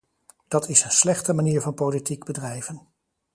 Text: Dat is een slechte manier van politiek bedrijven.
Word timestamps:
Dat 0.47 0.67
is 0.69 0.83
een 0.83 0.91
slechte 0.91 1.33
manier 1.33 1.61
van 1.61 1.73
politiek 1.73 2.25
bedrijven. 2.25 2.87